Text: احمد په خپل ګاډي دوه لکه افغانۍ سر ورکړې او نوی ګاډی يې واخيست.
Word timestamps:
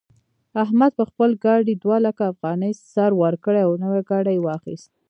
احمد 0.63 0.91
په 0.99 1.03
خپل 1.09 1.29
ګاډي 1.43 1.75
دوه 1.83 1.97
لکه 2.05 2.23
افغانۍ 2.33 2.71
سر 2.93 3.11
ورکړې 3.23 3.61
او 3.67 3.71
نوی 3.83 4.01
ګاډی 4.09 4.33
يې 4.37 4.43
واخيست. 4.45 4.89